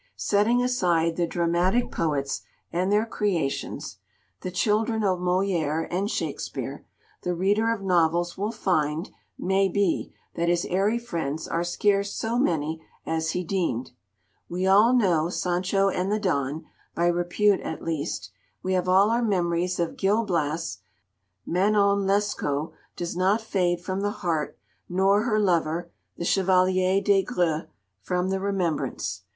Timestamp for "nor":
24.89-25.25